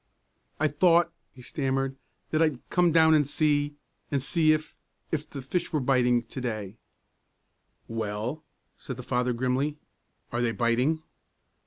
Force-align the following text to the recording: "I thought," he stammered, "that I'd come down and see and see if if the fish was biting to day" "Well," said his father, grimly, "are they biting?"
"I 0.59 0.67
thought," 0.67 1.13
he 1.31 1.43
stammered, 1.43 1.95
"that 2.31 2.41
I'd 2.41 2.67
come 2.71 2.91
down 2.91 3.13
and 3.13 3.27
see 3.27 3.75
and 4.09 4.19
see 4.19 4.51
if 4.51 4.75
if 5.11 5.29
the 5.29 5.43
fish 5.43 5.71
was 5.71 5.83
biting 5.83 6.23
to 6.23 6.41
day" 6.41 6.79
"Well," 7.87 8.43
said 8.77 8.97
his 8.97 9.05
father, 9.05 9.31
grimly, 9.31 9.77
"are 10.31 10.41
they 10.41 10.53
biting?" 10.53 11.03